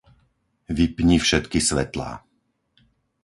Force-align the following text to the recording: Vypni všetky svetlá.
Vypni 0.77 1.17
všetky 1.25 1.59
svetlá. 1.67 2.11